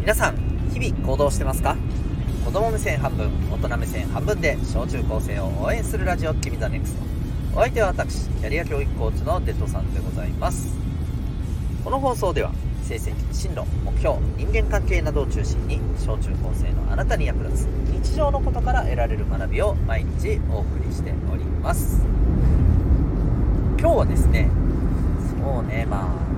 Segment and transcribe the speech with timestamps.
[0.00, 0.36] 皆さん
[0.72, 1.76] 日々行動してますか？
[2.46, 7.02] 子供目線半分大人目線半分で小中高生を応援するラジオ君ザネクスト。
[7.54, 10.74] お相手は私キャリア教育コーチのデッドさんでございます。
[11.84, 12.50] この放送では
[12.82, 22.00] 成績進路目標人間関係などを中心に小中高生のあなたに役立つ日常のことから得られる学びを毎日お送りしております。
[23.78, 24.48] 今日はですね
[25.42, 26.29] そうねまあ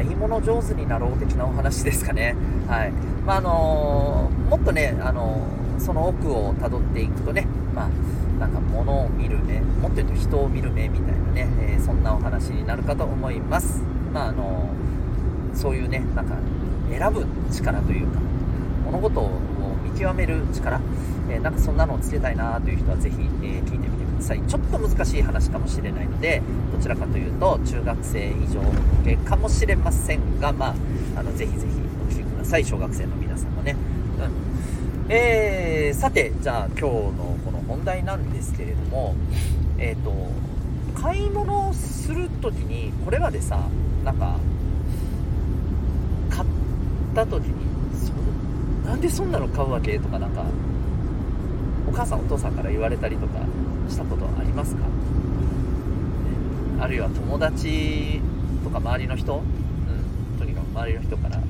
[0.00, 2.34] 買い物上手になろう的なお話ですかね。
[2.66, 2.92] はい。
[3.26, 5.46] まああのもっとねあの
[5.78, 7.88] その奥をたどっていくとねまあ
[8.40, 13.82] なんか物を見る目もっと言うと人を見る目みたいなね、えー、そんなお話になるかと思います。
[14.14, 14.70] まああの
[15.52, 16.34] そういうねなんか
[16.88, 18.20] 選ぶ力というか
[18.86, 19.38] 物事を
[20.00, 20.80] 極める力、
[21.28, 24.40] えー、なんかそんなのをつけたいなという人はぜひ、えー、聞いてみてください。
[24.42, 26.40] ちょっと難しい話かもしれないので
[26.72, 30.74] どちらかというと中学生以上向けかもしれませんがまあ
[31.20, 31.74] あのぜひぜひ
[32.08, 32.64] お聞きください。
[32.64, 33.76] 小学生の皆さんもね。
[34.18, 35.12] うん。
[35.12, 39.14] えー、さてじゃあ今日のこの本題なんですけれども
[39.76, 40.14] えっ、ー、と
[40.98, 43.68] 買い物をする時にこれまでさ
[44.04, 44.38] なんか
[46.30, 46.48] 買っ
[47.14, 47.79] た時に
[48.90, 50.44] なんでそんなの買うわけとかなんか
[51.88, 53.38] お母さんお父さんから言われたりとか
[53.88, 54.86] したことはありますか、ね、
[56.80, 58.20] あるいは友達
[58.64, 61.40] とか周りの人、うん、とにかく周りの人から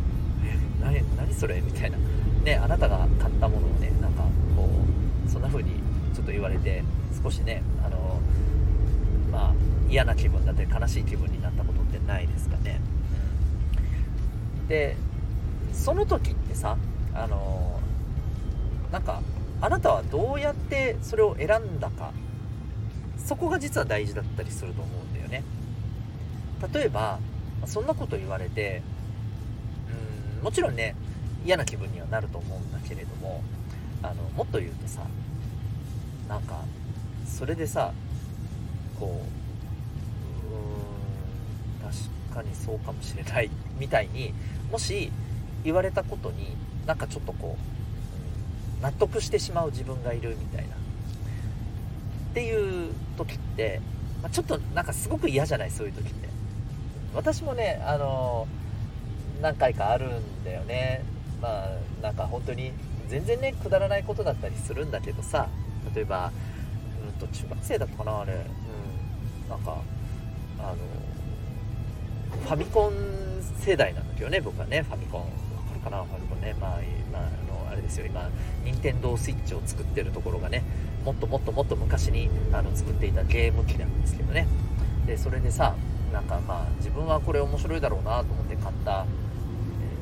[0.80, 1.98] 「何何それ?」みたいな、
[2.44, 4.22] ね、あなたが買ったものをねなんか
[4.56, 4.66] こ
[5.26, 5.72] うそんな風に
[6.14, 6.82] ちょっと言われて
[7.22, 8.18] 少しねあの
[9.30, 9.54] まあ
[9.90, 12.80] 嫌な気分だったり悲しい気分になったことってないですかね、
[14.66, 14.96] で
[15.72, 16.76] その時ってさ
[17.14, 17.80] あの
[18.92, 19.22] なんか
[19.60, 22.12] あなたはどうやってそれを選んだか
[23.18, 25.42] そこが実は大事だったりすると思うんだよね。
[26.72, 27.18] 例えば
[27.66, 28.82] そんなこと言われて
[30.38, 30.94] うんもちろんね
[31.44, 33.42] 嫌な気分にはなると思うんだけれども
[34.02, 35.02] あのもっと言うとさ
[36.28, 36.62] なんか
[37.26, 37.92] それでさ
[38.98, 44.32] こううん確かにそうかもしれないみたいに
[44.70, 45.10] もし
[45.64, 46.56] 言われたことに
[46.86, 47.56] なんかちょっとこ
[48.80, 50.74] う納得してしまう自分がいるみたいな。
[50.74, 50.78] っ
[52.34, 53.80] ていう時って、
[54.22, 55.70] まあ、ちょっとなんかすごく嫌じゃない？
[55.70, 56.28] そういう時って。
[57.14, 58.46] 私もねあの
[59.42, 61.02] 何回かあるんだよね。
[61.42, 61.68] まあ
[62.02, 62.72] なんか本当に
[63.08, 65.48] 全然ねくだらないことだったりするんだけどさ。
[65.94, 66.30] 例えば、
[67.02, 69.78] うんと中学生だったかなあれ、うん、なんか
[70.58, 70.76] あの
[72.42, 72.92] ファミコン
[73.58, 75.49] 世代なんだけどね僕はねファミコン。
[75.84, 76.70] わかなファミコンねまあ、
[77.12, 78.06] まあ、あのあれですよ。
[78.06, 78.28] 今
[78.64, 80.62] 任天堂スイッチを作ってるところがね
[81.04, 84.46] もっともっともっと昔にあの作っていたゲーム機なんですけどね。
[85.06, 85.74] でそれでさ
[86.12, 89.06] なんかまあ自分はこれ面白いだろうなと思って買った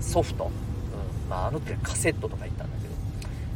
[0.01, 0.51] ソフト、うん
[1.31, 2.95] まあ、あの時はカセットとか言ったんだけど、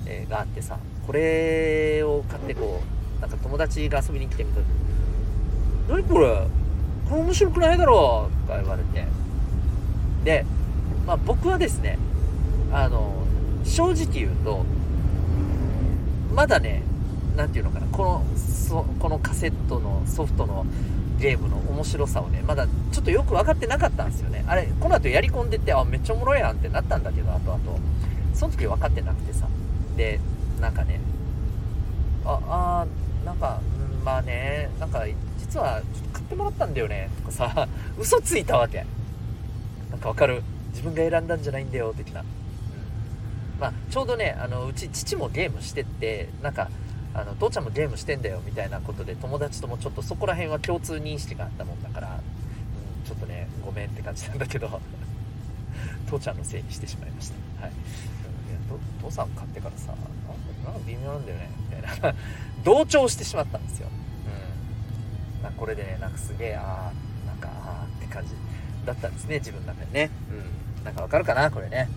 [0.06, 2.82] えー、があってさこれを買ってこ
[3.18, 4.60] うなんか友達が遊びに来てみた
[5.88, 6.46] 何これ？
[7.08, 8.46] これ面白くないだろう？
[8.46, 9.04] とか言われて。
[10.24, 10.44] で、
[11.06, 11.98] まあ、僕はですね
[12.72, 13.12] あの
[13.64, 14.64] 正直言うと
[16.34, 16.82] まだね
[17.36, 20.64] 何て言うのかなこのそこのカセットのソフトの
[21.20, 24.44] ゲームの面白さをねまだちょっとよく分かってなかったんですよね。
[24.48, 27.78] あれこの後やり込んでってあめっちゃおもろいやんってなったんだけどあとあと
[28.34, 29.46] その時分かってなくてさ。
[29.96, 30.18] で
[30.60, 31.00] なんかね
[32.24, 32.86] ああ
[33.26, 33.60] なんか、
[34.04, 35.04] まあねなんか
[35.38, 37.68] 実はちょっと買ってもらったんだよねとかさ
[37.98, 38.86] 嘘ついたわけ。
[39.90, 40.42] なんかわかる？
[40.70, 42.24] 自分が選んだんじゃないんだよ的な、
[43.62, 46.68] まあちょうどねあのうち父もゲームしてってなんか
[47.14, 52.10] あの父ちゃんもゲームしてんだよみたいなことで友達ともちょっとそこら辺は共通認識があったもんだから、う
[53.04, 54.80] ん、ちょっとねごめんって感じなんだけど
[56.10, 57.74] 父ちゃんのせいにしてしまいました、はい、い
[58.72, 59.94] や父さん買ってからさ
[60.64, 62.14] なんか微妙なんだよねみたいな。
[62.64, 63.88] 同調してしまったんですよ、
[65.44, 68.32] うん、これでねなんかすげえああなんかああって感じ
[68.84, 70.10] だったんですね自分の中でね。
[70.30, 70.84] うん。
[70.84, 71.88] なんかわかるかなこれね。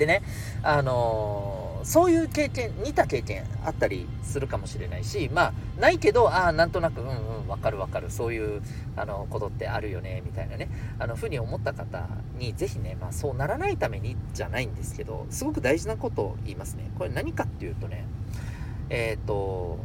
[0.00, 0.22] でね
[0.64, 7.12] あのーそういう経験、似た経験あったりするかもしれないし、まあ、ないけど、ああ、なんとなく、うんう
[7.46, 8.62] ん、わかるわかる、そういう、
[8.96, 10.68] あの、ことってあるよね、みたいなね、
[10.98, 12.06] あの、ふうに思った方
[12.38, 16.90] に、ぜひね、まあ、そうならないためにじゃないんですけど、すごく大事なことを言いますね。
[16.98, 18.04] これ何かっていうとね、
[18.90, 19.78] えっ、ー、と、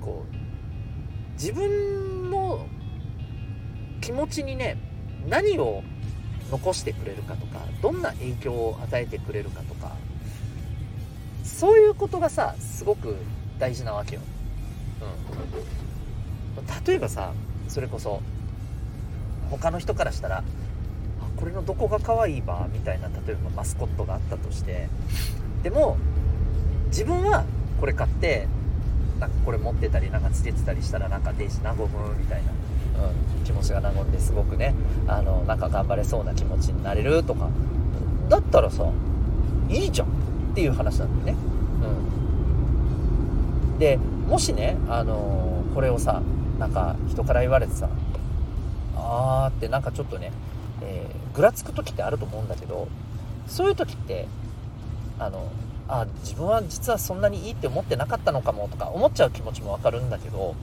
[0.00, 2.66] こう、自分の
[4.00, 4.78] 気持ちにね、
[5.28, 5.82] 何を
[6.50, 9.92] 残してくれるかとか、どんな影響を与えてくれるかとか、
[11.58, 13.16] そういうことがさすごく
[13.58, 14.20] 大事なわけよ、
[16.56, 17.32] うん、例えばさ
[17.66, 18.22] それこそ
[19.50, 20.44] 他の人からしたら
[21.36, 24.88] これのどこが可愛いばみたいな例えばマスコットがあったとして
[25.64, 25.96] でも
[26.88, 27.44] 自分は
[27.80, 28.46] これ買って
[29.18, 32.52] なんかこれ持ってたりなんかつけてたりしたらなんかデイジ和むみたいな、
[33.74, 34.74] うん、気持ちが和んですごくね
[35.06, 37.48] あのなんか頑張れそうな気持ちになれるとか
[38.28, 38.90] だったらさ
[39.68, 40.10] いいじゃんっ
[40.54, 41.42] ていう話なんだよね。
[43.72, 43.98] うん、で
[44.28, 46.20] もしね、あの、これをさ
[46.58, 47.88] なんか人から言われてさ
[48.96, 50.32] あーってなんかちょっとね、
[50.82, 52.88] えー、ぐらつく時ってあると思うんだけど
[53.46, 54.26] そういう時って
[55.18, 55.48] あの
[55.86, 60.54] あ自分は実はそんなにいいって思ってなかったのかもとか思っちゃう気持ちもわかるんだけど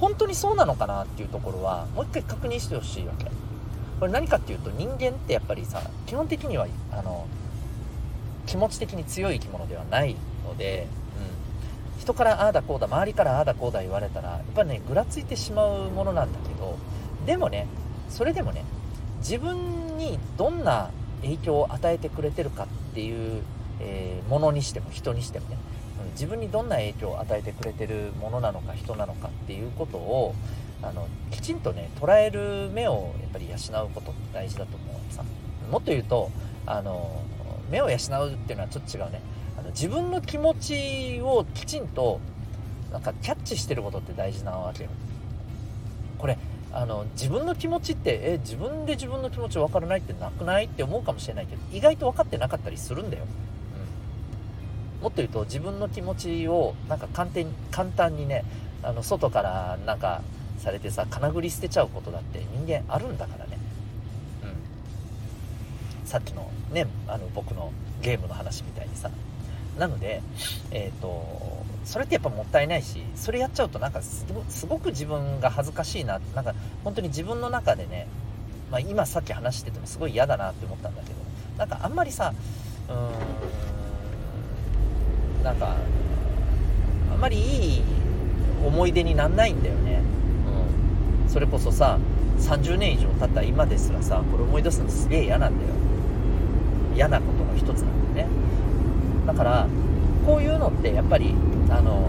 [0.00, 3.26] 本当にそうなのかなっていうところはもう一回確認してほしいわけ。
[4.00, 7.26] これ何かっていうと人間ってやっぱりさ基本的にはあの
[8.46, 10.16] 気持ち的に強い生き物ではない
[10.46, 10.86] ので、
[11.96, 16.78] うん、人からああだこうだ周りからああだこうだ言われたらやっぱねぐらついてしまうものなんだけど
[17.26, 17.66] でもね
[18.08, 18.64] それでもね
[19.18, 23.42] 自分にどんな影響を与えてくれてるかっていう
[23.80, 25.56] えー、ものにしても人にしてもね、
[26.12, 30.34] 自分にどんな影響を与えてくれてるものなのか人なのかっていうことを
[30.82, 35.24] あのきちんとね捉える目をやっぱり養うことって大事だと思うさ
[35.70, 36.30] もっと言うと
[36.66, 37.22] あの
[37.70, 39.20] 目を養うっていうのはちょっと違うね。
[39.58, 42.18] あの自分の気持ちをきちんと
[42.90, 44.90] なんかキャッチしてることって大事なわけよ。
[46.18, 46.38] これ
[46.72, 50.64] あの自分の気持ちってえ自分で自分の気持ち分からないってなくない？
[50.64, 53.24] って思うかもしれないけど意外と分かってなかったりするんだよ。
[55.00, 58.44] もっと言うと自分の気持ちをなんか簡単簡単にね
[58.82, 60.22] あの外からなんか
[60.58, 63.58] されてさ金繰り捨てちゃうことだって人間あるんだからね、
[66.02, 69.10] うん、さっきのねあの僕のゲームの話みたいにさ。
[69.78, 70.20] なので
[70.70, 74.26] えっ、ー、とそれってやっぱもったいないしそれやっちゃうとなんかす
[74.66, 76.54] ごく自分が恥ずかしいななんか
[76.84, 78.06] 本当に自分の中でね、
[78.70, 81.14] まあ、今さっき話しててもすごい嫌だなって思ったんだけど
[81.56, 82.34] なんかあんまりさ
[82.88, 83.79] うーん
[85.42, 85.76] なんか
[87.12, 87.82] あんまりいい
[88.66, 90.02] 思い出になんないんだよね、
[91.24, 91.98] うん、それこそさ
[92.38, 95.74] 30年以上経った今ですらさこれ思い出すのすげえ嫌なんだよ。
[96.94, 98.32] 嫌なことの一つなんだよね。
[99.26, 99.66] だから
[100.26, 101.34] こういうのってやっぱり
[101.70, 102.08] あの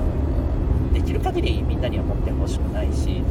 [0.94, 3.22] できる限りみんなには持ってほしくないし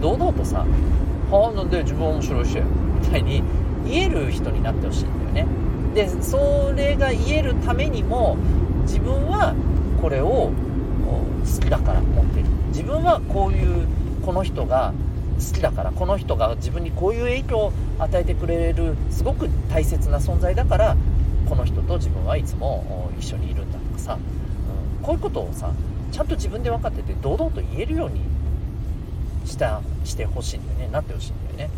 [0.00, 0.64] 堂々とさ
[1.30, 2.58] 「はあなんで自分面白いし」
[3.02, 3.42] みたいに
[3.86, 5.52] 言える人になってほしいんだよね。
[5.94, 8.36] でそれが言えるためにも
[8.82, 9.54] 自分は
[10.00, 10.50] これを
[11.44, 12.46] 好きだから持ってる。
[12.68, 13.86] 自分はこういう
[14.24, 14.92] この人が
[15.38, 20.96] 好きだからこの人が自分にこういう影響を与えてくれるすごく大切な存在だから
[21.48, 24.18] この人と自分はいつも一緒にいるんだとかさ、
[24.98, 25.72] うん、こういうことをさ
[26.12, 28.20] ちゃんと自分で分かってて堂々と言えるように
[29.44, 31.70] したしてほしいんだよねなってほしいんだよね、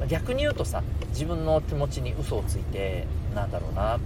[0.00, 4.00] うん、逆に言うとさ自分の気持ちに嘘をついてなんだろうな、うん。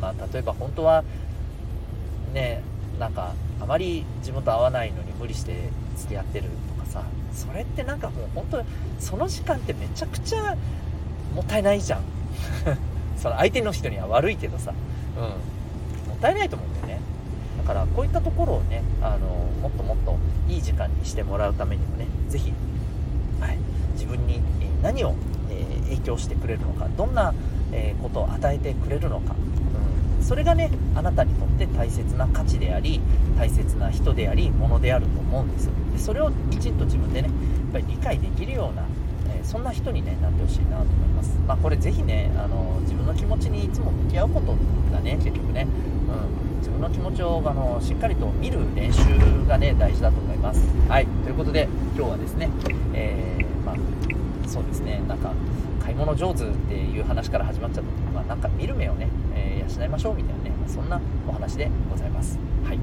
[0.00, 1.04] まあ、例えば本当は
[2.32, 2.62] ね
[2.98, 6.48] なんかあまり自分と合わないのに無理して付き合ってる
[6.78, 7.02] とかさ
[7.32, 8.64] それってなんかもう本当
[8.98, 10.56] その時間ってめちゃくちゃ
[11.34, 12.00] もったいないじゃん。
[13.16, 14.72] その相手の人には悪いけどさ、
[15.16, 15.28] うん、も
[16.14, 17.00] ったいないと思うんだよね。
[17.58, 19.26] だからこういったところをねあの
[19.62, 20.16] もっともっと
[20.48, 22.52] いい時間にしてもらうためにもね是非、
[23.40, 23.58] はい、
[23.94, 24.40] 自分に
[24.82, 25.14] 何を、
[25.50, 27.34] え、影響してくれるのかどんな、
[27.72, 29.34] え、ことを与えてくれるのか
[30.26, 33.00] それがねあなたにとって大切な価値であり
[33.38, 38.84] 大切な人でありものであると思うんですでそれをきちんと自分でねやっぱり理解できるような、
[39.32, 44.56] えー、そんな人に、ね、なってほしいなと思います、まあ、これぜひねあの自分の気持ちにいつも向き合うこと
[44.92, 49.04] がね結局ね、うん、自分の気持ちをあのしっかりと見る練習
[49.46, 50.60] がね大事だと思います。
[50.88, 51.06] はい。
[51.06, 52.50] ということで今日はですね、
[52.94, 53.76] えー、まあ、
[54.46, 55.02] そうですね。
[55.08, 55.32] なんか
[55.82, 57.90] 買い物上手っていう話から始まっちゃった。
[57.90, 62.38] けど、まあ、なんか見る目をね、えー、養いましょうみたいなね、ま、そんなお話でございます。
[62.64, 62.78] はい。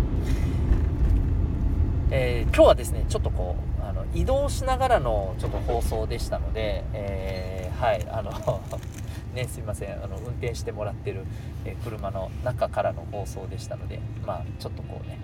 [2.11, 8.31] えー、今日はですね、ちょっとこう、あの移動しながらのちょっと放送でしたので、えー、はい、あの
[9.33, 11.25] ね、すいません、あの運転してもらってる、
[11.65, 15.17] え車の中からの放送でしたので、まあ、ちょっとこうね、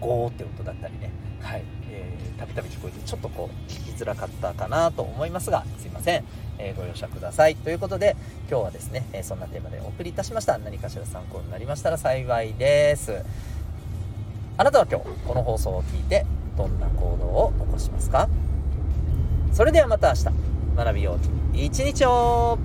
[0.00, 6.24] ゴーって音だったりね、はい、えー、たびたび聞こえてちょっとこう聞きづらかったかなと思いますがすいません、
[6.58, 7.56] えー、ご容赦ください。
[7.56, 8.16] ということで
[8.48, 10.58] 今日はですね、えそんなテーマでお送りいたしました。
[10.58, 13.22] 何かしら参考になりましたら幸いです。
[14.56, 18.28] あなたは今日この放送を聞いてどんな行動を起こしますか？
[19.52, 20.24] それではまた明日。
[20.76, 21.18] 学びよ
[21.52, 21.56] う。
[21.56, 22.58] 一日を。